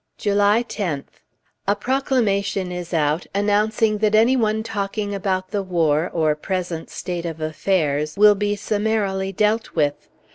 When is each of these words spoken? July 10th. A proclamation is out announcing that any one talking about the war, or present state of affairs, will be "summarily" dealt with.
July 0.17 0.63
10th. 0.63 1.21
A 1.67 1.75
proclamation 1.75 2.71
is 2.71 2.91
out 2.91 3.27
announcing 3.35 3.99
that 3.99 4.15
any 4.15 4.35
one 4.35 4.63
talking 4.63 5.13
about 5.13 5.51
the 5.51 5.61
war, 5.61 6.09
or 6.11 6.33
present 6.33 6.89
state 6.89 7.23
of 7.23 7.39
affairs, 7.39 8.17
will 8.17 8.33
be 8.33 8.55
"summarily" 8.55 9.31
dealt 9.31 9.75
with. 9.75 10.07